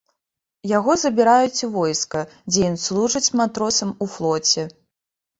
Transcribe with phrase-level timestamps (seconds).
[0.69, 4.63] Яго забіраюць у войска, дзе ён служыць матросам у флоце.